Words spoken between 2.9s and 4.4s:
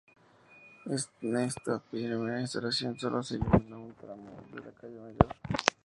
sólo se iluminó un tramo